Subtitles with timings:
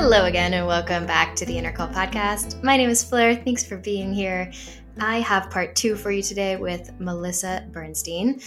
[0.00, 2.62] Hello again, and welcome back to the Inner Call Podcast.
[2.62, 3.34] My name is Fleur.
[3.34, 4.52] Thanks for being here.
[5.00, 8.40] I have part two for you today with Melissa Bernstein.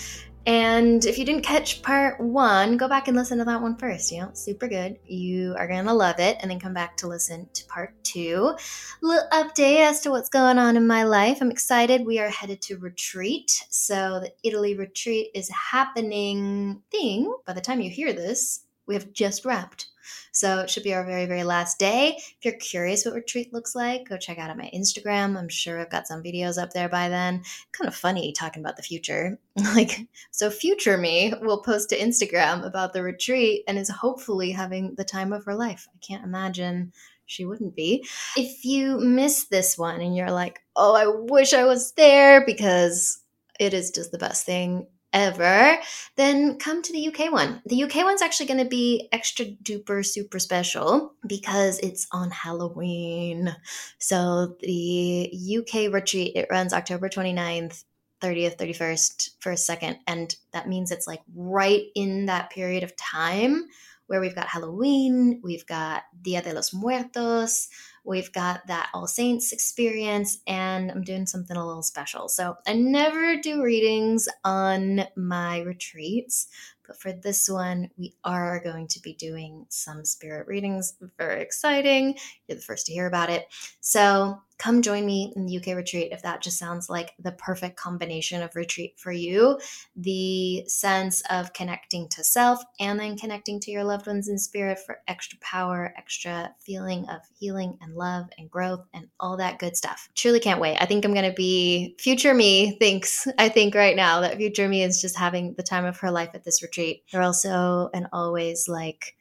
[0.45, 4.13] And if you didn't catch part one, go back and listen to that one first.
[4.13, 4.97] You know, super good.
[5.03, 6.37] You are going to love it.
[6.39, 8.55] And then come back to listen to part two.
[9.01, 11.39] Little update as to what's going on in my life.
[11.41, 12.05] I'm excited.
[12.05, 13.61] We are headed to retreat.
[13.69, 17.35] So the Italy retreat is happening thing.
[17.45, 19.87] By the time you hear this, we have just wrapped.
[20.31, 22.15] So it should be our very, very last day.
[22.17, 25.37] If you're curious what retreat looks like, go check out on my Instagram.
[25.37, 27.43] I'm sure I've got some videos up there by then.
[27.71, 29.39] Kind of funny talking about the future.
[29.75, 34.95] like, so future me will post to Instagram about the retreat and is hopefully having
[34.95, 35.87] the time of her life.
[35.93, 36.93] I can't imagine
[37.25, 38.05] she wouldn't be.
[38.35, 43.21] If you miss this one and you're like, oh, I wish I was there because
[43.59, 45.77] it is just the best thing ever,
[46.15, 47.61] then come to the UK one.
[47.65, 53.55] The UK one's actually going to be extra duper super special because it's on Halloween.
[53.97, 57.83] So the UK retreat, it runs October 29th
[58.21, 59.97] 30th, 31st, first, second.
[60.07, 63.65] And that means it's like right in that period of time
[64.11, 67.69] where we've got Halloween, we've got Dia de los Muertos,
[68.03, 72.29] We've got that All Saints experience, and I'm doing something a little special.
[72.29, 76.47] So I never do readings on my retreats,
[76.87, 80.95] but for this one, we are going to be doing some spirit readings.
[81.19, 82.17] Very exciting.
[82.47, 83.47] You're the first to hear about it.
[83.81, 87.77] So come join me in the UK retreat if that just sounds like the perfect
[87.77, 89.59] combination of retreat for you.
[89.95, 94.77] The sense of connecting to self and then connecting to your loved ones in spirit
[94.85, 99.75] for extra power, extra feeling of healing and love and growth and all that good
[99.75, 100.07] stuff.
[100.13, 100.77] Truly can't wait.
[100.79, 104.69] I think I'm going to be future me thinks, I think right now that future
[104.69, 107.03] me is just having the time of her life at this retreat.
[107.11, 109.15] They're also and always like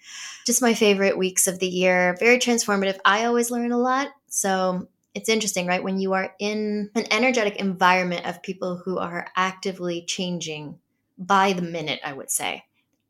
[0.44, 2.14] just my favorite weeks of the year.
[2.20, 2.98] Very transformative.
[3.06, 4.08] I always learn a lot.
[4.28, 5.82] So it's interesting, right?
[5.82, 10.78] When you are in an energetic environment of people who are actively changing
[11.18, 12.64] by the minute, I would say,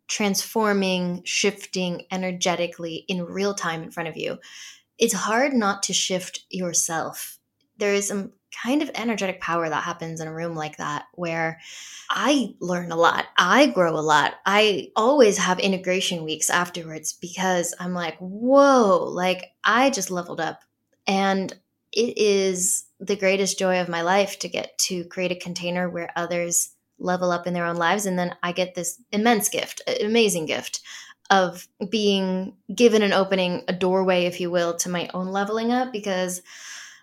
[0.08, 4.38] transforming, shifting energetically in real time in front of you,
[4.98, 7.38] it's hard not to shift yourself.
[7.78, 11.60] There is some kind of energetic power that happens in a room like that where
[12.10, 13.26] I learn a lot.
[13.38, 14.34] I grow a lot.
[14.44, 20.60] I always have integration weeks afterwards because I'm like, whoa, like I just leveled up.
[21.06, 21.56] And
[21.92, 26.12] it is the greatest joy of my life to get to create a container where
[26.16, 28.06] others level up in their own lives.
[28.06, 30.80] And then I get this immense gift, amazing gift
[31.30, 35.92] of being given an opening, a doorway, if you will, to my own leveling up
[35.92, 36.42] because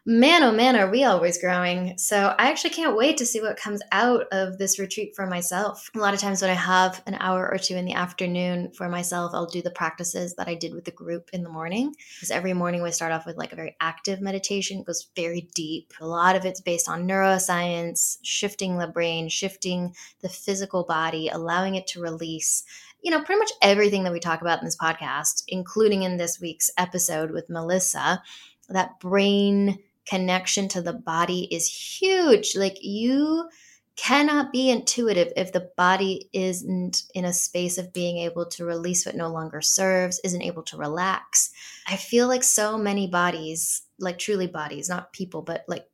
[0.09, 1.97] man, oh man, are we always growing.
[1.97, 5.91] So I actually can't wait to see what comes out of this retreat for myself.
[5.94, 8.88] A lot of times when I have an hour or two in the afternoon for
[8.88, 11.94] myself, I'll do the practices that I did with the group in the morning.
[12.16, 15.50] Because every morning we start off with like a very active meditation, it goes very
[15.53, 15.94] deep.
[16.00, 21.75] A lot of it's based on neuroscience, shifting the brain, shifting the physical body, allowing
[21.75, 22.63] it to release
[23.03, 26.41] you know, pretty much everything that we talk about in this podcast, including in this
[26.41, 28.22] week's episode with Melissa,
[28.69, 32.56] that brain connection to the body is huge.
[32.56, 33.50] Like you
[33.97, 39.06] cannot be intuitive if the body isn't in a space of being able to release
[39.06, 41.51] what no longer serves, isn't able to relax.
[41.88, 45.90] I feel like so many bodies, like truly bodies, not people, but like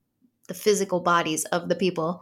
[0.47, 2.21] the physical bodies of the people,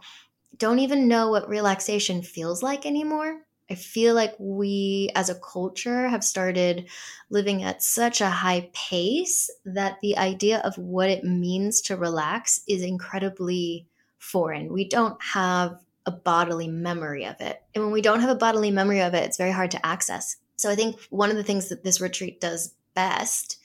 [0.56, 3.40] don't even know what relaxation feels like anymore.
[3.72, 6.90] I feel like we as a culture have started
[7.30, 12.60] living at such a high pace that the idea of what it means to relax
[12.68, 13.86] is incredibly
[14.18, 14.74] foreign.
[14.74, 17.62] We don't have a bodily memory of it.
[17.74, 20.36] And when we don't have a bodily memory of it, it's very hard to access.
[20.56, 23.58] So I think one of the things that this retreat does best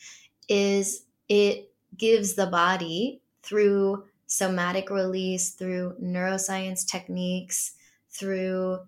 [0.47, 7.73] is it gives the body through somatic release, through neuroscience techniques,
[8.09, 8.79] through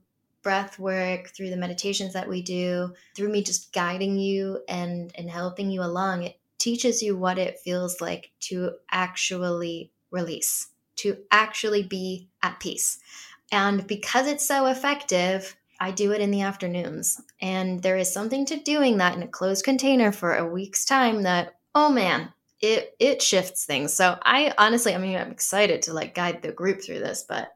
[0.42, 5.30] breath work, through the meditations that we do, through me just guiding you and and
[5.30, 11.84] helping you along, it teaches you what it feels like to actually release, to actually
[11.84, 13.00] be at peace.
[13.52, 17.22] And because it's so effective, I do it in the afternoons.
[17.42, 21.24] And there is something to doing that in a closed container for a week's time
[21.24, 23.94] that, oh man, it it shifts things.
[23.94, 27.52] So I honestly, I mean, I'm excited to like guide the group through this, but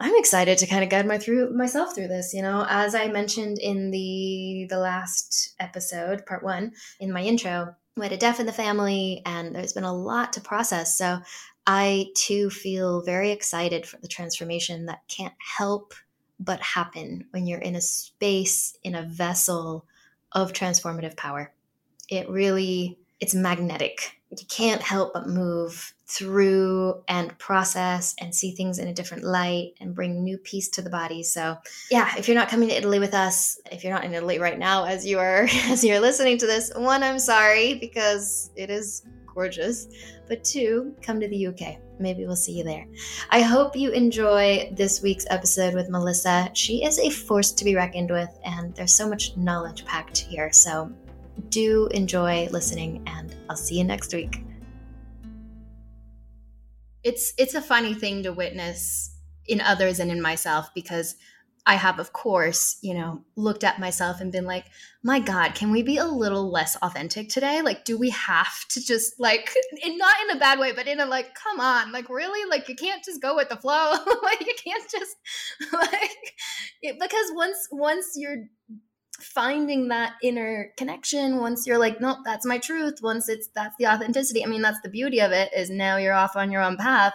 [0.00, 2.32] I'm excited to kind of guide my through myself through this.
[2.32, 7.76] You know, as I mentioned in the the last episode, part one, in my intro,
[7.96, 10.96] we had a death in the family, and there's been a lot to process.
[10.96, 11.20] So
[11.66, 15.92] I too feel very excited for the transformation that can't help
[16.38, 19.84] but happen when you're in a space in a vessel
[20.32, 21.52] of transformative power.
[22.08, 24.18] It really it's magnetic.
[24.30, 29.74] You can't help but move through and process and see things in a different light
[29.80, 31.22] and bring new peace to the body.
[31.22, 31.56] So,
[31.90, 34.58] yeah, if you're not coming to Italy with us, if you're not in Italy right
[34.58, 39.02] now as you are as you're listening to this, one, I'm sorry because it is
[39.32, 39.86] gorgeous,
[40.28, 41.78] but two, come to the UK.
[42.00, 42.86] Maybe we'll see you there.
[43.30, 46.50] I hope you enjoy this week's episode with Melissa.
[46.54, 50.50] She is a force to be reckoned with, and there's so much knowledge packed here.
[50.50, 50.90] So
[51.50, 54.42] do enjoy listening, and I'll see you next week.
[57.02, 59.16] It's it's a funny thing to witness
[59.46, 61.16] in others and in myself because
[61.66, 64.64] I have, of course, you know, looked at myself and been like,
[65.02, 67.60] my God, can we be a little less authentic today?
[67.62, 69.52] Like, do we have to just like,
[69.84, 72.48] not in a bad way, but in a like, come on, like, really?
[72.48, 73.92] Like, you can't just go with the flow.
[74.22, 75.16] like, you can't just,
[75.72, 76.34] like,
[76.82, 78.46] it, because once, once you're
[79.18, 83.86] finding that inner connection, once you're like, nope, that's my truth, once it's, that's the
[83.86, 84.44] authenticity.
[84.44, 87.14] I mean, that's the beauty of it is now you're off on your own path.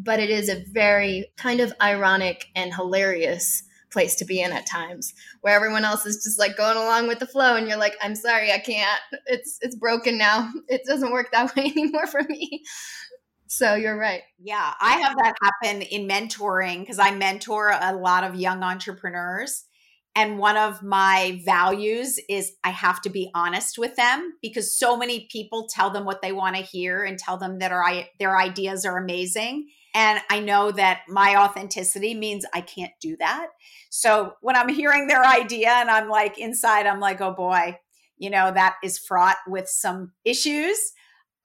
[0.00, 4.66] But it is a very kind of ironic and hilarious place to be in at
[4.66, 7.96] times where everyone else is just like going along with the flow and you're like
[8.02, 12.22] i'm sorry i can't it's it's broken now it doesn't work that way anymore for
[12.24, 12.62] me
[13.46, 18.24] so you're right yeah i have that happen in mentoring because i mentor a lot
[18.24, 19.64] of young entrepreneurs
[20.14, 24.96] and one of my values is I have to be honest with them because so
[24.96, 27.70] many people tell them what they want to hear and tell them that
[28.18, 29.68] their ideas are amazing.
[29.94, 33.48] And I know that my authenticity means I can't do that.
[33.90, 37.78] So when I'm hearing their idea and I'm like inside, I'm like, oh boy,
[38.16, 40.78] you know, that is fraught with some issues.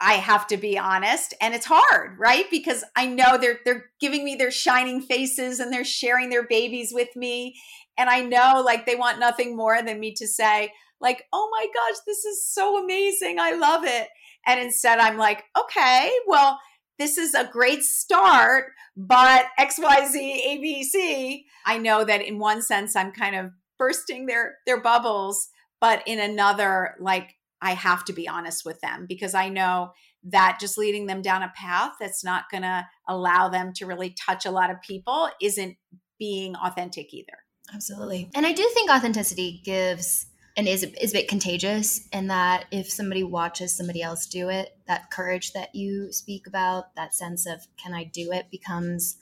[0.02, 2.46] I have to be honest and it's hard, right?
[2.52, 6.92] Because I know they're they're giving me their shining faces and they're sharing their babies
[6.94, 7.56] with me
[7.98, 11.68] and I know like they want nothing more than me to say like, "Oh my
[11.74, 13.40] gosh, this is so amazing.
[13.40, 14.08] I love it."
[14.46, 16.60] And instead I'm like, "Okay, well,
[17.00, 23.12] this is a great start, but XYZ ABC, I know that in one sense I'm
[23.12, 25.50] kind of bursting their their bubbles,
[25.82, 29.94] but in another like I have to be honest with them because I know
[30.26, 34.12] that just leading them down a path that's not going to allow them to really
[34.12, 35.76] touch a lot of people isn't
[36.20, 37.43] being authentic either.
[37.74, 38.30] Absolutely.
[38.34, 40.26] And I do think authenticity gives
[40.56, 44.78] and is is a bit contagious in that if somebody watches somebody else do it,
[44.88, 49.18] that courage that you speak about, that sense of can I do it becomes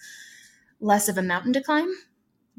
[0.80, 1.94] less of a mountain to climb.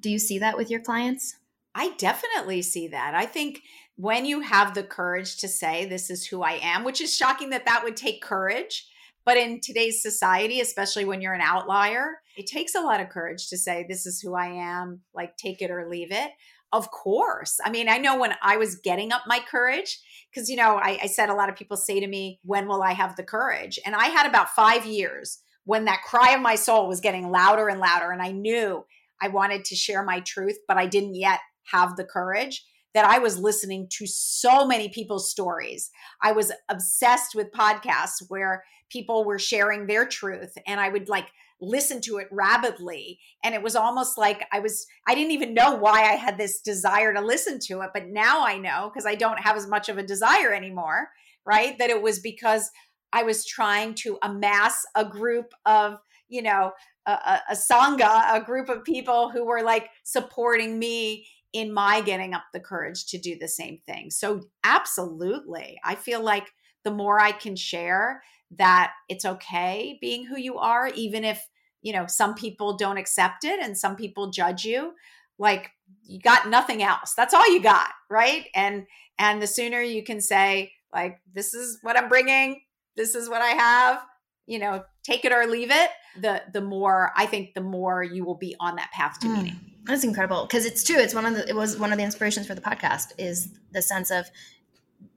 [0.01, 1.37] Do you see that with your clients?
[1.75, 3.15] I definitely see that.
[3.15, 3.63] I think
[3.97, 7.51] when you have the courage to say this is who I am, which is shocking
[7.51, 8.87] that that would take courage,
[9.25, 13.49] but in today's society, especially when you're an outlier, it takes a lot of courage
[13.49, 16.31] to say this is who I am, like take it or leave it.
[16.73, 17.59] Of course.
[17.63, 20.01] I mean, I know when I was getting up my courage,
[20.33, 22.83] because, you know, I, I, said a lot of people say to me, when will
[22.83, 23.79] I have the courage?
[23.85, 27.69] And I had about five years when that cry of my soul was getting louder
[27.69, 28.11] and louder.
[28.11, 28.87] And I knew
[29.21, 31.41] I wanted to share my truth, but I didn't yet
[31.73, 32.65] have the courage
[32.95, 35.91] that I was listening to so many people's stories.
[36.23, 41.29] I was obsessed with podcasts where people were sharing their truth and I would like
[41.63, 45.77] listen to it rapidly and it was almost like i was i didn't even know
[45.77, 49.15] why i had this desire to listen to it but now i know because i
[49.15, 51.09] don't have as much of a desire anymore
[51.47, 52.69] right that it was because
[53.13, 56.73] i was trying to amass a group of you know
[57.07, 62.35] a, a, sangha a group of people who were like supporting me in my getting
[62.35, 64.11] up the courage to do the same thing.
[64.11, 66.51] So absolutely i feel like
[66.85, 68.23] the more i can share
[68.59, 71.49] that it's okay being who you are even if
[71.81, 74.93] you know some people don't accept it and some people judge you.
[75.39, 75.71] Like
[76.05, 77.15] you got nothing else.
[77.15, 78.47] That's all you got right?
[78.55, 78.87] And
[79.19, 82.63] and the sooner you can say like this is what i'm bringing.
[82.97, 84.03] This is what i have
[84.47, 85.91] you know take it or leave it
[86.21, 89.37] the the more i think the more you will be on that path to mm,
[89.37, 89.61] meaning.
[89.85, 90.43] That's incredible.
[90.43, 92.61] Because it's true it's one of the it was one of the inspirations for the
[92.61, 94.27] podcast is the sense of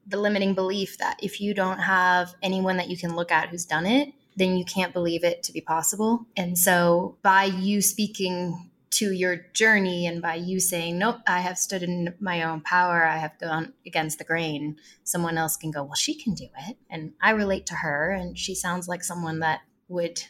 [0.07, 3.65] the limiting belief that if you don't have anyone that you can look at who's
[3.65, 6.25] done it then you can't believe it to be possible.
[6.35, 11.57] And so by you speaking to your journey and by you saying, Nope, I have
[11.57, 15.83] stood in my own power, I have gone against the grain, someone else can go,
[15.83, 16.77] Well, she can do it.
[16.89, 20.23] And I relate to her, and she sounds like someone that would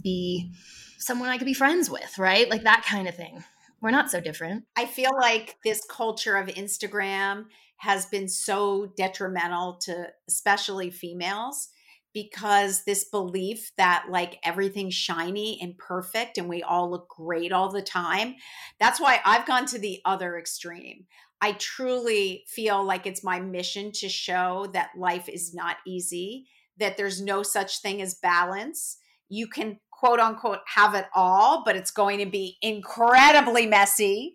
[0.00, 0.52] be
[0.98, 2.48] someone I could be friends with, right?
[2.48, 3.44] Like that kind of thing.
[3.80, 4.64] We're not so different.
[4.76, 7.44] I feel like this culture of Instagram
[7.78, 11.68] has been so detrimental to especially females
[12.14, 17.70] because this belief that like everything's shiny and perfect and we all look great all
[17.70, 18.36] the time.
[18.80, 21.04] That's why I've gone to the other extreme.
[21.42, 26.46] I truly feel like it's my mission to show that life is not easy,
[26.78, 28.96] that there's no such thing as balance.
[29.28, 34.34] You can quote unquote have it all, but it's going to be incredibly messy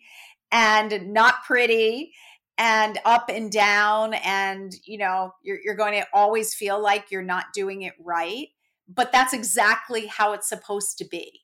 [0.52, 2.12] and not pretty
[2.58, 4.14] and up and down.
[4.14, 8.48] And, you know, you're, you're going to always feel like you're not doing it right.
[8.88, 11.42] But that's exactly how it's supposed to be.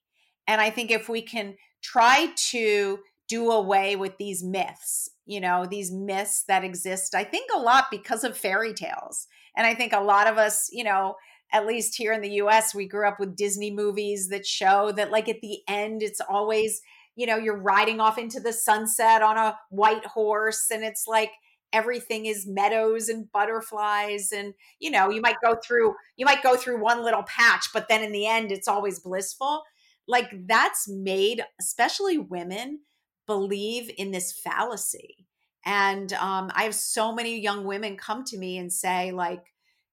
[0.47, 5.65] And I think if we can try to do away with these myths, you know,
[5.65, 9.27] these myths that exist, I think a lot because of fairy tales.
[9.55, 11.15] And I think a lot of us, you know,
[11.51, 15.11] at least here in the US, we grew up with Disney movies that show that,
[15.11, 16.81] like, at the end, it's always,
[17.15, 21.31] you know, you're riding off into the sunset on a white horse, and it's like
[21.73, 24.31] everything is meadows and butterflies.
[24.31, 27.87] And, you know, you might go through, you might go through one little patch, but
[27.89, 29.63] then in the end, it's always blissful.
[30.07, 32.79] Like, that's made, especially women,
[33.25, 35.27] believe in this fallacy.
[35.65, 39.43] And um, I have so many young women come to me and say, like,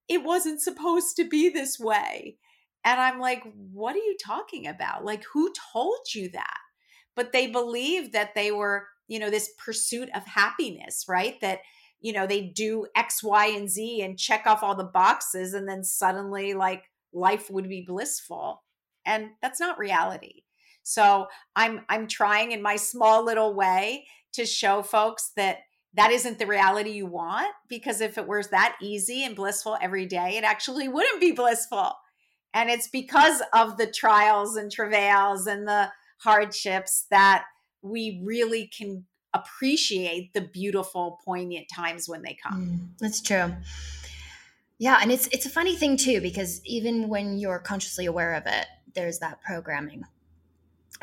[0.09, 2.37] it wasn't supposed to be this way.
[2.85, 3.43] And I'm like,
[3.73, 5.05] what are you talking about?
[5.05, 6.59] Like, who told you that?
[7.17, 11.41] But they believed that they were, you know, this pursuit of happiness, right?
[11.41, 11.61] That,
[12.01, 15.69] you know, they do X, Y, and Z and check off all the boxes, and
[15.69, 18.63] then suddenly, like, life would be blissful.
[19.07, 20.43] And that's not reality.
[20.83, 25.59] So I'm I'm trying in my small little way to show folks that
[25.97, 30.07] that isn't the reality you want because if it was that easy and blissful every
[30.07, 31.93] day it actually wouldn't be blissful.
[32.53, 37.45] And it's because of the trials and travails and the hardships that
[37.83, 42.95] we really can appreciate the beautiful poignant times when they come.
[42.95, 43.53] Mm, that's true.
[44.79, 48.47] Yeah and it's it's a funny thing too because even when you're consciously aware of
[48.47, 50.05] it there's that programming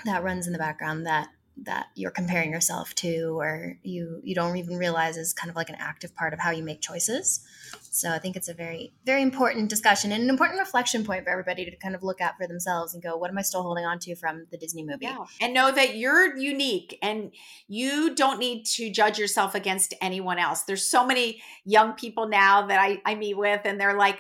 [0.06, 4.58] that runs in the background that that you're comparing yourself to or you you don't
[4.58, 7.46] even realize is kind of like an active part of how you make choices.
[7.94, 11.30] So i think it's a very very important discussion and an important reflection point for
[11.30, 13.86] everybody to kind of look at for themselves and go what am i still holding
[13.86, 15.06] on to from the disney movie?
[15.06, 15.26] Yeah.
[15.40, 17.32] and know that you're unique and
[17.68, 20.64] you don't need to judge yourself against anyone else.
[20.64, 24.20] There's so many young people now that i, I meet with and they're like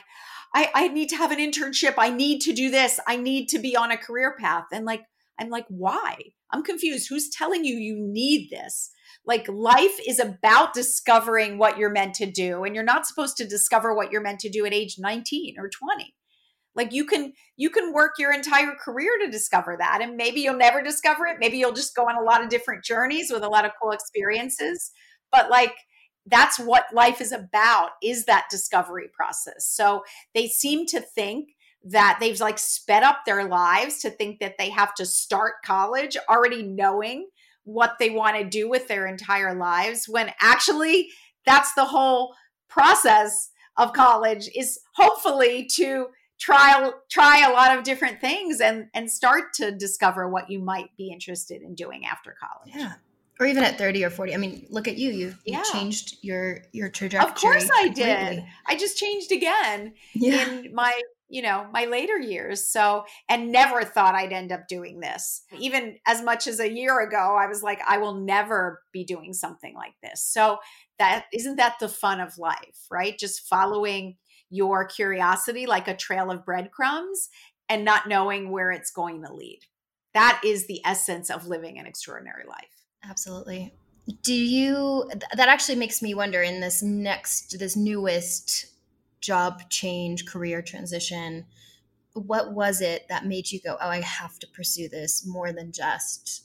[0.54, 1.94] I, I need to have an internship.
[1.98, 3.00] I need to do this.
[3.08, 4.66] I need to be on a career path.
[4.74, 5.04] And like
[5.40, 6.18] I'm like, why?
[6.52, 7.08] I'm confused.
[7.10, 8.92] Who's telling you you need this?
[9.26, 13.48] Like, life is about discovering what you're meant to do, and you're not supposed to
[13.48, 16.16] discover what you're meant to do at age 19 or 20
[16.76, 20.56] like you can you can work your entire career to discover that and maybe you'll
[20.56, 23.50] never discover it maybe you'll just go on a lot of different journeys with a
[23.50, 24.92] lot of cool experiences
[25.32, 25.74] but like
[26.28, 30.04] that's what life is about is that discovery process so
[30.34, 31.50] they seem to think
[31.84, 36.16] that they've like sped up their lives to think that they have to start college
[36.30, 37.28] already knowing
[37.64, 41.10] what they want to do with their entire lives when actually
[41.46, 42.36] that's the whole
[42.70, 46.08] process of college is hopefully to
[46.40, 50.90] try try a lot of different things and and start to discover what you might
[50.98, 52.76] be interested in doing after college.
[52.76, 52.94] Yeah.
[53.40, 54.36] Or even at 30 or 40.
[54.36, 55.12] I mean, look at you.
[55.12, 55.64] You you yeah.
[55.72, 57.30] changed your your trajectory.
[57.30, 58.36] Of course I completely.
[58.36, 58.46] did.
[58.66, 60.50] I just changed again yeah.
[60.50, 61.00] in my
[61.32, 62.68] you know, my later years.
[62.68, 65.44] So, and never thought I'd end up doing this.
[65.58, 69.34] Even as much as a year ago, I was like, I will never be doing
[69.34, 70.22] something like this.
[70.22, 70.58] So,
[71.00, 73.18] that isn't that the fun of life, right?
[73.18, 74.18] Just following
[74.50, 77.30] your curiosity like a trail of breadcrumbs
[77.70, 79.62] and not knowing where it's going to lead.
[80.14, 82.86] That is the essence of living an extraordinary life.
[83.10, 83.74] Absolutely.
[84.24, 88.71] Do you, that actually makes me wonder in this next, this newest
[89.22, 91.46] job change, career transition,
[92.14, 95.72] what was it that made you go, oh, I have to pursue this more than
[95.72, 96.44] just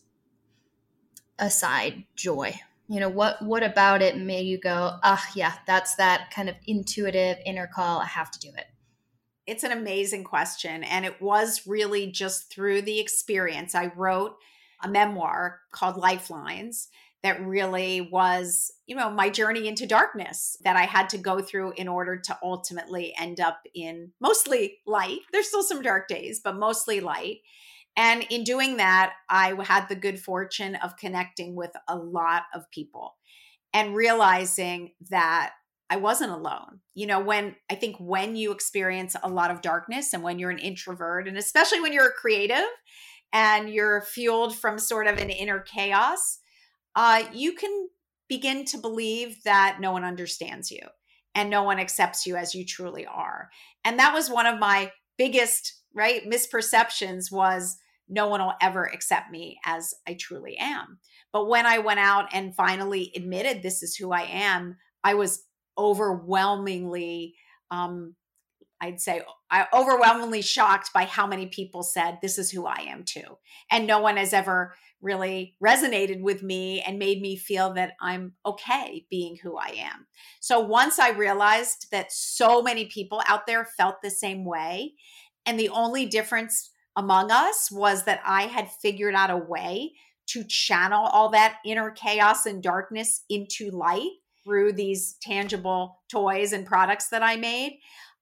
[1.39, 2.55] a side joy?
[2.89, 6.49] You know, what what about it made you go, ah, oh, yeah, that's that kind
[6.49, 8.01] of intuitive inner call.
[8.01, 8.67] I have to do it.
[9.47, 10.85] It's an amazing question.
[10.85, 13.75] And it was really just through the experience.
[13.75, 14.37] I wrote
[14.83, 16.89] a memoir called Lifelines
[17.27, 21.73] that really was, you know, my journey into darkness that I had to go through
[21.73, 25.19] in order to ultimately end up in mostly light.
[25.33, 27.39] There's still some dark days, but mostly light.
[27.97, 32.71] And in doing that, I had the good fortune of connecting with a lot of
[32.71, 33.17] people
[33.75, 35.51] and realizing that
[35.91, 36.79] I wasn't alone.
[36.95, 40.51] You know, when I think when you experience a lot of darkness and when you're
[40.51, 42.69] an introvert, and especially when you're a creative
[43.33, 46.39] and you're fueled from sort of an inner chaos,
[46.97, 47.89] uh, you can
[48.29, 50.81] begin to believe that no one understands you
[51.35, 53.51] and no one accepts you as you truly are.
[53.85, 57.77] And that was one of my biggest, right, misperceptions was
[58.09, 60.99] no one will ever accept me as I truly am.
[61.33, 65.45] But when I went out and finally admitted this is who I am, I was
[65.79, 67.35] overwhelmingly
[67.71, 68.15] um,
[68.81, 73.05] I'd say I overwhelmingly shocked by how many people said this is who I am
[73.05, 73.39] too.
[73.71, 74.75] And no one has ever
[75.07, 80.07] really resonated with me and made me feel that I'm okay being who I am.
[80.41, 84.95] So once I realized that so many people out there felt the same way
[85.47, 89.93] and the only difference among us was that I had figured out a way
[90.29, 94.11] to channel all that inner chaos and darkness into light
[94.43, 97.79] through these tangible toys and products that I made.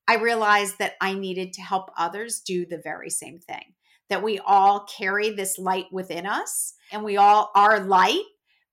[0.07, 3.75] I realized that I needed to help others do the very same thing.
[4.11, 8.23] That we all carry this light within us and we all are light,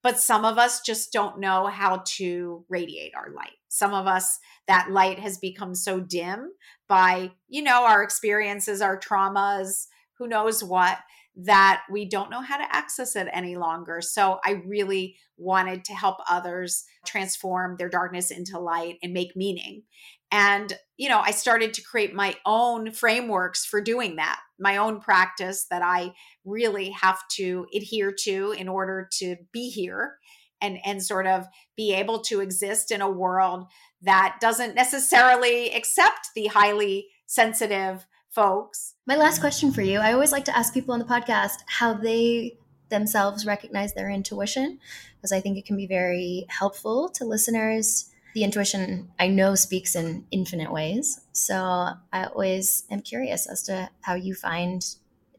[0.03, 3.55] but some of us just don't know how to radiate our light.
[3.69, 6.51] Some of us, that light has become so dim
[6.87, 10.97] by, you know, our experiences, our traumas, who knows what,
[11.35, 14.01] that we don't know how to access it any longer.
[14.01, 19.83] So I really wanted to help others transform their darkness into light and make meaning.
[20.31, 25.01] And, you know, I started to create my own frameworks for doing that, my own
[25.01, 26.13] practice that I
[26.45, 30.15] really have to adhere to in order to be here
[30.61, 33.65] and, and sort of be able to exist in a world
[34.01, 38.93] that doesn't necessarily accept the highly sensitive folks.
[39.05, 41.93] My last question for you I always like to ask people on the podcast how
[41.93, 42.57] they
[42.89, 44.79] themselves recognize their intuition,
[45.15, 49.95] because I think it can be very helpful to listeners the intuition I know speaks
[49.95, 51.19] in infinite ways.
[51.33, 51.55] So
[52.11, 54.83] I always am curious as to how you find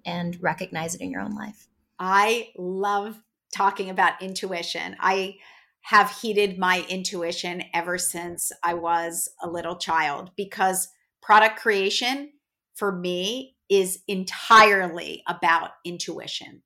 [0.05, 1.69] and recognize it in your own life.
[1.99, 3.23] I love
[3.55, 4.97] talking about intuition.
[4.99, 5.37] I
[5.83, 10.89] have heeded my intuition ever since I was a little child because
[11.21, 12.31] product creation
[12.75, 16.63] for me is entirely about intuition.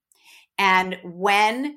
[0.59, 1.77] And when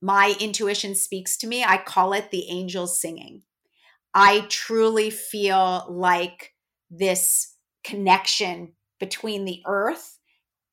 [0.00, 3.42] my intuition speaks to me, I call it the angels singing.
[4.14, 6.54] I truly feel like
[6.90, 10.18] this connection between the earth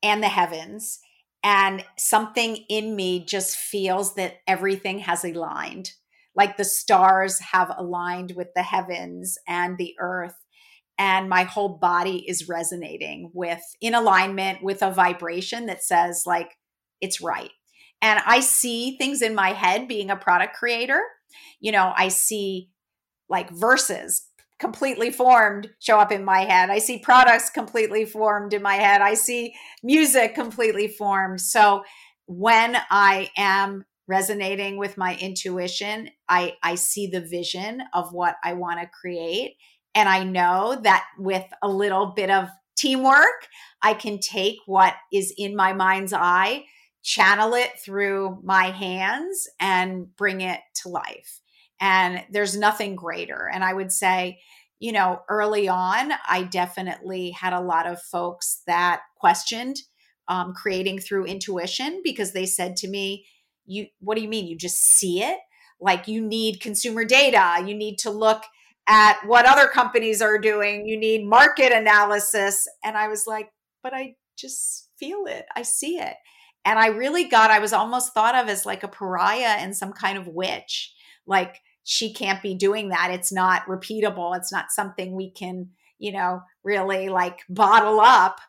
[0.03, 0.99] and the heavens.
[1.43, 5.91] And something in me just feels that everything has aligned,
[6.35, 10.35] like the stars have aligned with the heavens and the earth.
[10.99, 16.51] And my whole body is resonating with, in alignment with a vibration that says, like,
[16.99, 17.49] it's right.
[18.03, 21.01] And I see things in my head being a product creator.
[21.59, 22.69] You know, I see
[23.31, 24.27] like verses
[24.59, 26.69] completely formed show up in my head.
[26.69, 29.01] I see products completely formed in my head.
[29.01, 31.41] I see music completely formed.
[31.41, 31.83] So
[32.27, 38.53] when I am resonating with my intuition, I I see the vision of what I
[38.53, 39.55] want to create
[39.95, 43.47] and I know that with a little bit of teamwork,
[43.81, 46.65] I can take what is in my mind's eye,
[47.03, 51.41] channel it through my hands and bring it to life
[51.81, 53.49] and there's nothing greater.
[53.51, 54.39] And I would say,
[54.79, 59.77] you know, early on, I definitely had a lot of folks that questioned
[60.27, 63.25] um, creating through intuition because they said to me,
[63.65, 64.47] "You, what do you mean?
[64.47, 65.39] You just see it?
[65.79, 67.63] Like you need consumer data.
[67.65, 68.43] You need to look."
[68.87, 70.87] at what other companies are doing.
[70.87, 72.67] You need market analysis.
[72.83, 73.51] And I was like,
[73.83, 75.45] but I just feel it.
[75.55, 76.15] I see it.
[76.65, 79.93] And I really got, I was almost thought of as like a pariah and some
[79.93, 80.93] kind of witch.
[81.25, 83.11] Like she can't be doing that.
[83.11, 84.35] It's not repeatable.
[84.35, 88.39] It's not something we can, you know, really like bottle up.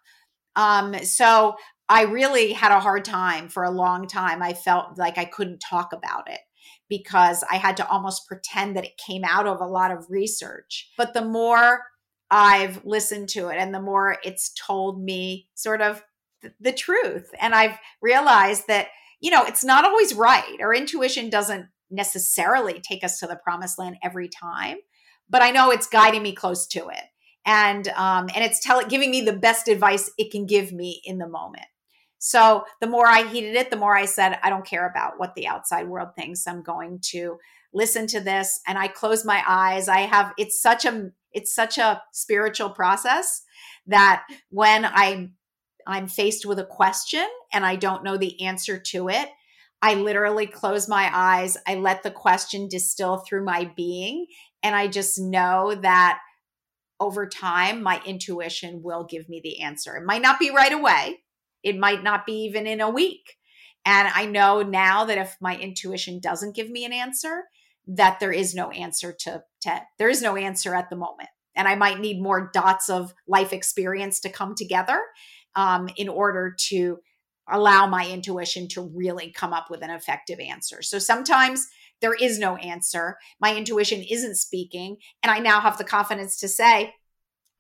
[0.57, 1.55] Um, so
[1.88, 4.42] I really had a hard time for a long time.
[4.42, 6.40] I felt like I couldn't talk about it
[6.88, 10.90] because I had to almost pretend that it came out of a lot of research.
[10.99, 11.83] But the more
[12.31, 16.03] I've listened to it and the more it's told me sort of
[16.42, 18.88] th- the truth, and I've realized that,
[19.21, 20.59] you know, it's not always right.
[20.61, 24.79] Our intuition doesn't necessarily take us to the promised land every time,
[25.29, 27.05] but I know it's guiding me close to it.
[27.45, 31.19] And um, and it's telling giving me the best advice it can give me in
[31.19, 31.67] the moment.
[32.19, 35.35] So the more I heeded it, the more I said, I don't care about what
[35.35, 36.47] the outside world thinks.
[36.47, 37.39] I'm going to
[37.75, 38.61] listen to this.
[38.67, 39.89] And I close my eyes.
[39.89, 43.43] I have it's such a it's such a spiritual process
[43.87, 45.31] that when I
[45.87, 49.29] I'm faced with a question and I don't know the answer to it,
[49.83, 51.57] I literally close my eyes.
[51.66, 54.27] I let the question distill through my being.
[54.62, 56.21] And I just know that
[57.01, 59.97] over time, my intuition will give me the answer.
[59.97, 61.18] It might not be right away,
[61.64, 63.37] it might not be even in a week.
[63.85, 67.42] And I know now that if my intuition doesn't give me an answer,
[67.88, 69.42] that there is no answer to,
[69.99, 71.29] there is no answer at the moment.
[71.57, 75.01] And I might need more dots of life experience to come together
[75.57, 76.99] um, in order to
[77.51, 80.83] allow my intuition to really come up with an effective answer.
[80.83, 81.67] So sometimes
[82.01, 83.17] there is no answer.
[83.41, 84.97] My intuition isn't speaking.
[85.23, 86.95] And I now have the confidence to say,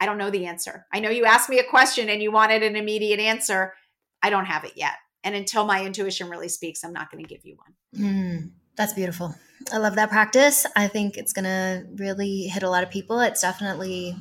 [0.00, 0.86] I don't know the answer.
[0.92, 3.74] I know you asked me a question and you wanted an immediate answer.
[4.22, 4.94] I don't have it yet.
[5.24, 8.02] And until my intuition really speaks, I'm not going to give you one.
[8.04, 9.34] Mm, that's beautiful.
[9.72, 10.66] I love that practice.
[10.74, 13.20] I think it's going to really hit a lot of people.
[13.20, 14.16] It's definitely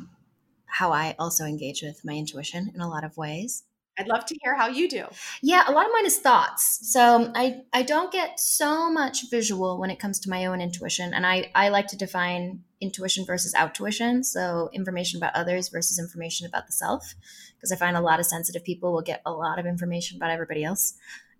[0.67, 3.63] how I also engage with my intuition in a lot of ways.
[3.99, 5.05] I'd love to hear how you do.
[5.41, 6.79] Yeah, a lot of mine is thoughts.
[6.91, 10.61] So um, I I don't get so much visual when it comes to my own
[10.61, 14.23] intuition, and I I like to define intuition versus outtuition.
[14.25, 17.15] So information about others versus information about the self,
[17.55, 20.31] because I find a lot of sensitive people will get a lot of information about
[20.31, 20.95] everybody else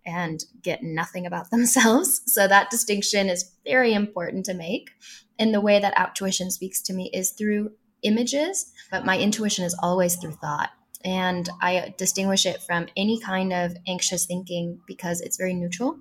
[0.06, 2.22] and get nothing about themselves.
[2.26, 4.92] So that distinction is very important to make.
[5.40, 7.72] And the way that outtuition speaks to me is through
[8.04, 10.72] images, but my intuition is always through thought.
[11.04, 16.00] And I distinguish it from any kind of anxious thinking because it's very neutral.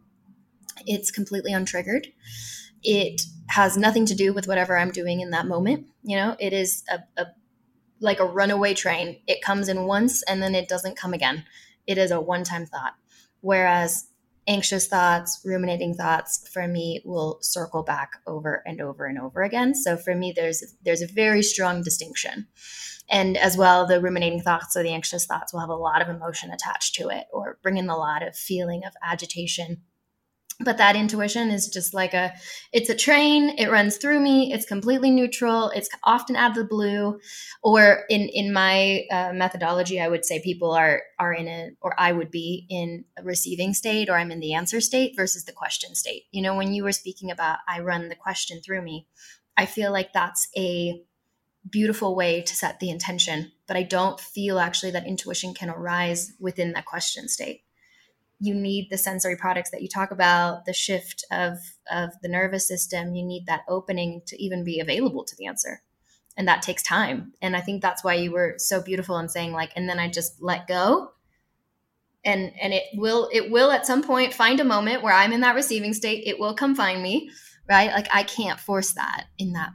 [0.87, 2.07] It's completely untriggered.
[2.83, 5.87] It has nothing to do with whatever I'm doing in that moment.
[6.03, 7.27] You know, it is a, a
[8.01, 9.21] like a runaway train.
[9.27, 11.45] It comes in once and then it doesn't come again.
[11.87, 12.95] It is a one-time thought.
[13.43, 14.09] Whereas
[14.51, 19.75] anxious thoughts, ruminating thoughts for me will circle back over and over and over again.
[19.75, 22.49] So for me there's there's a very strong distinction
[23.09, 26.09] and as well the ruminating thoughts or the anxious thoughts will have a lot of
[26.09, 29.83] emotion attached to it or bring in a lot of feeling of agitation
[30.63, 32.33] but that intuition is just like a
[32.73, 36.65] it's a train it runs through me it's completely neutral it's often out of the
[36.65, 37.19] blue
[37.63, 41.99] or in in my uh, methodology i would say people are are in a or
[41.99, 45.53] i would be in a receiving state or i'm in the answer state versus the
[45.53, 49.07] question state you know when you were speaking about i run the question through me
[49.57, 51.03] i feel like that's a
[51.69, 56.33] beautiful way to set the intention, but I don't feel actually that intuition can arise
[56.41, 57.65] within that question state.
[58.41, 61.59] You need the sensory products that you talk about, the shift of,
[61.91, 63.15] of the nervous system.
[63.15, 65.83] You need that opening to even be available to the answer.
[66.37, 67.35] And that takes time.
[67.43, 70.09] And I think that's why you were so beautiful in saying, like, and then I
[70.09, 71.13] just let go.
[72.25, 75.41] And and it will it will at some point find a moment where I'm in
[75.41, 76.25] that receiving state.
[76.27, 77.31] It will come find me,
[77.69, 77.91] right?
[77.91, 79.71] Like I can't force that in that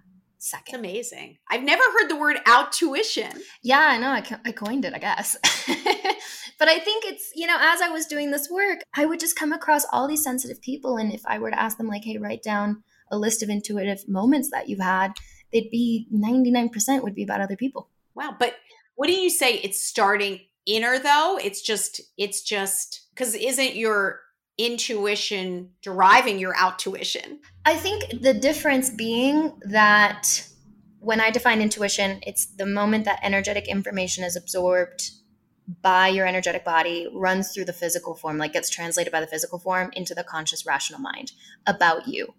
[0.46, 0.76] second.
[0.76, 1.38] It's amazing.
[1.50, 3.40] I've never heard the word outtuition.
[3.64, 4.10] Yeah, I know.
[4.10, 5.36] I, I coined it, I guess.
[6.58, 9.36] but I think it's, you know, as I was doing this work, I would just
[9.38, 10.98] come across all these sensitive people.
[10.98, 14.08] And if I were to ask them, like, hey, write down a list of intuitive
[14.08, 15.14] moments that you've had,
[15.52, 17.90] they'd be 99% would be about other people.
[18.16, 18.36] Wow.
[18.38, 18.56] But
[18.96, 19.56] what do you say?
[19.56, 21.38] It's starting inner, though?
[21.42, 24.22] It's just, it's just, because isn't your
[24.58, 27.40] intuition deriving your outtuition?
[27.66, 30.48] I think the difference being that
[31.00, 35.12] when I define intuition, it's the moment that energetic information is absorbed
[35.82, 39.60] by your energetic body, runs through the physical form, like gets translated by the physical
[39.60, 41.32] form into the conscious rational mind
[41.66, 42.34] about you.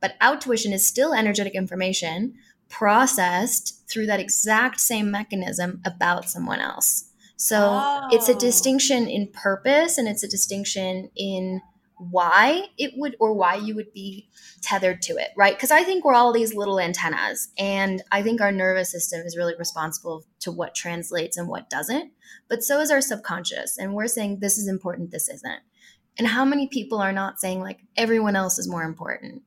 [0.00, 2.34] But outtuition is still energetic information
[2.68, 7.04] processed through that exact same mechanism about someone else.
[7.36, 8.08] So oh.
[8.10, 8.38] it's a oh.
[8.38, 11.62] distinction in purpose and it's a distinction in
[11.98, 14.28] why it would or why you would be
[14.62, 15.56] tethered to it, right?
[15.56, 19.36] Because I think we're all these little antennas and I think our nervous system is
[19.36, 22.12] really responsible to what translates and what doesn't.
[22.48, 23.78] But so is our subconscious.
[23.78, 25.60] And we're saying this is important, this isn't.
[26.18, 29.42] And how many people are not saying like everyone else is more important?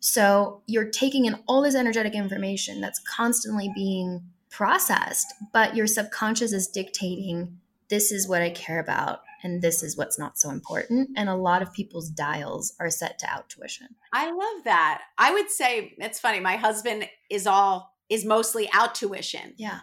[0.00, 6.52] So you're taking in all this energetic information that's constantly being processed, but your subconscious
[6.52, 7.58] is dictating
[7.88, 11.10] this is what I care about and this is what's not so important.
[11.16, 13.88] And a lot of people's dials are set to outtuition.
[14.12, 15.02] I love that.
[15.16, 16.40] I would say it's funny.
[16.40, 19.52] My husband is all is mostly outtuition.
[19.58, 19.80] Yeah.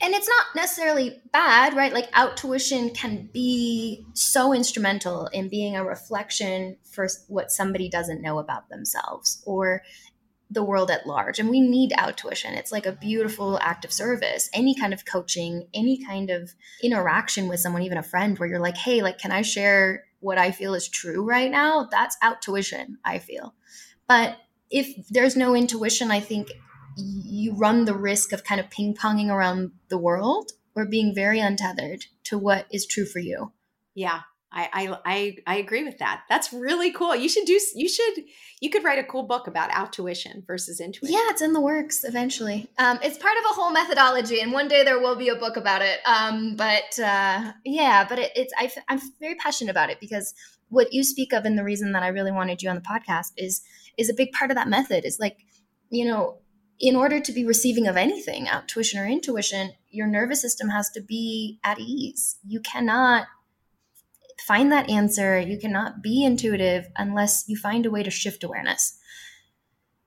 [0.00, 1.92] And it's not necessarily bad, right?
[1.92, 8.40] Like outtuition can be so instrumental in being a reflection for what somebody doesn't know
[8.40, 9.82] about themselves or
[10.50, 11.38] the world at large.
[11.38, 12.56] And we need outtuition.
[12.56, 14.48] It's like a beautiful act of service.
[14.52, 18.60] Any kind of coaching, any kind of interaction with someone, even a friend, where you're
[18.60, 21.88] like, hey, like, can I share what I feel is true right now?
[21.90, 23.54] That's outtuition, I feel.
[24.06, 24.38] But
[24.70, 26.50] if there's no intuition, I think
[26.96, 31.40] you run the risk of kind of ping ponging around the world or being very
[31.40, 33.52] untethered to what is true for you.
[33.94, 34.20] Yeah.
[34.50, 36.22] I, I I agree with that.
[36.28, 37.14] That's really cool.
[37.14, 38.24] You should do you should
[38.60, 41.14] you could write a cool book about outtuition versus intuition.
[41.14, 42.66] Yeah, it's in the works eventually.
[42.78, 45.58] Um, it's part of a whole methodology, and one day there will be a book
[45.58, 46.00] about it.
[46.06, 50.34] Um, but uh, yeah, but it, it's I, I'm very passionate about it because
[50.70, 53.32] what you speak of, and the reason that I really wanted you on the podcast
[53.36, 53.60] is
[53.98, 55.04] is a big part of that method.
[55.04, 55.36] Is like
[55.90, 56.38] you know
[56.80, 61.02] in order to be receiving of anything, outtuition or intuition, your nervous system has to
[61.02, 62.38] be at ease.
[62.46, 63.26] You cannot
[64.46, 65.38] find that answer.
[65.38, 68.98] You cannot be intuitive unless you find a way to shift awareness.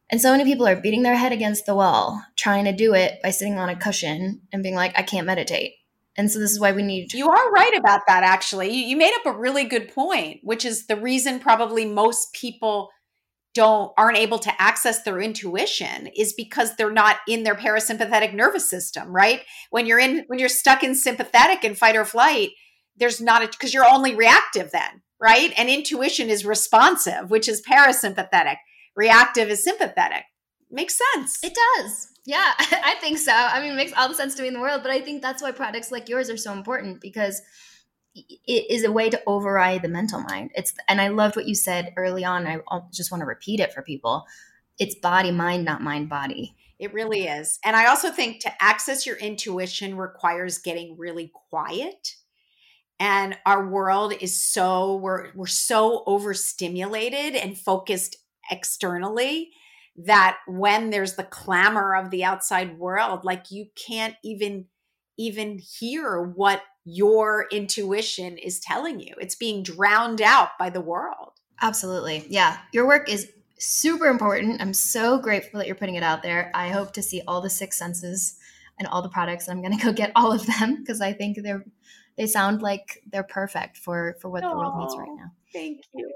[0.09, 3.21] And so many people are beating their head against the wall, trying to do it
[3.23, 5.73] by sitting on a cushion and being like, I can't meditate.
[6.17, 7.13] And so this is why we need.
[7.13, 8.69] You are right about that, actually.
[8.69, 12.89] You, you made up a really good point, which is the reason probably most people
[13.53, 18.69] don't aren't able to access their intuition is because they're not in their parasympathetic nervous
[18.69, 19.41] system right
[19.71, 22.51] when you're in when you're stuck in sympathetic and fight or flight
[22.97, 27.61] there's not a because you're only reactive then right and intuition is responsive which is
[27.61, 28.57] parasympathetic
[28.95, 30.23] reactive is sympathetic
[30.69, 34.35] makes sense it does yeah i think so i mean it makes all the sense
[34.35, 36.53] to me in the world but i think that's why products like yours are so
[36.53, 37.41] important because
[38.13, 40.51] it is a way to override the mental mind.
[40.55, 42.47] It's and I loved what you said early on.
[42.47, 42.59] I
[42.91, 44.25] just want to repeat it for people.
[44.79, 46.55] It's body mind, not mind body.
[46.79, 47.59] It really is.
[47.63, 52.15] And I also think to access your intuition requires getting really quiet.
[53.01, 58.15] And our world is so we're we're so overstimulated and focused
[58.51, 59.49] externally
[59.97, 64.67] that when there's the clamor of the outside world like you can't even
[65.17, 69.15] even hear what your intuition is telling you.
[69.19, 71.33] It's being drowned out by the world.
[71.59, 72.25] Absolutely.
[72.29, 72.59] Yeah.
[72.71, 74.61] Your work is super important.
[74.61, 76.51] I'm so grateful that you're putting it out there.
[76.53, 78.37] I hope to see all the six senses
[78.77, 79.49] and all the products.
[79.49, 81.65] I'm going to go get all of them because I think they're
[82.17, 85.31] they sound like they're perfect for for what oh, the world needs right now.
[85.53, 86.11] Thank you.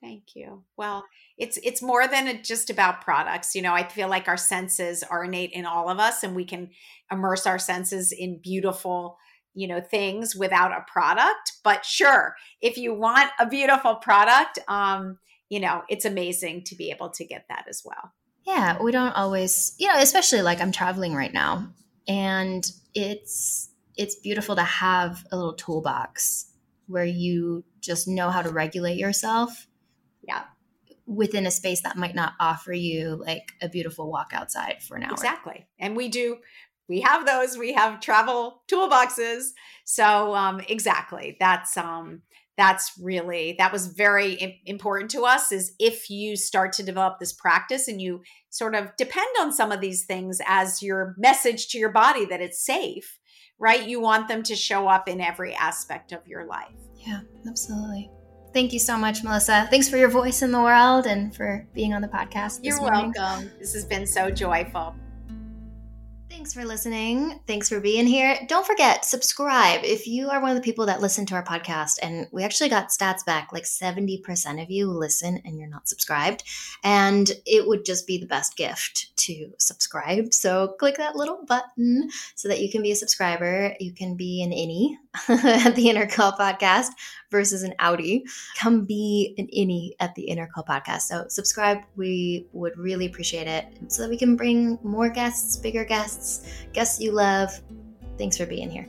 [0.00, 0.62] Thank you.
[0.76, 1.04] Well,
[1.36, 3.54] it's it's more than just about products.
[3.54, 6.44] You know, I feel like our senses are innate in all of us and we
[6.44, 6.70] can
[7.10, 9.18] immerse our senses in beautiful
[9.54, 15.18] you know things without a product but sure if you want a beautiful product um
[15.48, 18.12] you know it's amazing to be able to get that as well
[18.46, 21.66] yeah we don't always you know especially like i'm traveling right now
[22.06, 23.67] and it's
[23.98, 26.46] it's beautiful to have a little toolbox
[26.86, 29.66] where you just know how to regulate yourself.
[30.26, 30.44] Yeah.
[31.04, 35.02] Within a space that might not offer you like a beautiful walk outside for an
[35.02, 35.12] hour.
[35.12, 35.66] Exactly.
[35.78, 36.38] And we do
[36.88, 39.48] we have those we have travel toolboxes.
[39.84, 41.36] So um exactly.
[41.40, 42.22] That's um
[42.56, 47.32] that's really that was very important to us is if you start to develop this
[47.32, 51.78] practice and you sort of depend on some of these things as your message to
[51.78, 53.17] your body that it's safe
[53.58, 53.86] right?
[53.86, 56.74] You want them to show up in every aspect of your life.
[56.96, 58.10] Yeah absolutely.
[58.52, 59.66] Thank you so much melissa.
[59.70, 63.50] Thanks for your voice in the world and for being on the podcast you're welcome.
[63.58, 64.94] This has been so joyful
[66.38, 67.40] Thanks for listening.
[67.48, 68.38] Thanks for being here.
[68.46, 69.80] Don't forget, subscribe.
[69.82, 72.68] If you are one of the people that listen to our podcast, and we actually
[72.68, 76.44] got stats back like 70% of you listen and you're not subscribed.
[76.84, 80.32] And it would just be the best gift to subscribe.
[80.32, 83.74] So click that little button so that you can be a subscriber.
[83.80, 84.96] You can be an innie
[85.28, 86.88] at the Inner Call podcast
[87.30, 88.22] versus an outie.
[88.56, 91.02] Come be an innie at the Inner Call podcast.
[91.02, 91.78] So subscribe.
[91.96, 97.00] We would really appreciate it so that we can bring more guests, bigger guests, guests
[97.00, 97.50] you love.
[98.16, 98.86] Thanks for being here.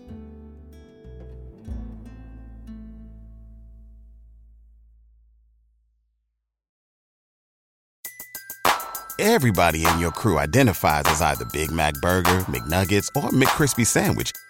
[9.21, 14.31] Everybody in your crew identifies as either Big Mac Burger, McNuggets, or McCrispy Sandwich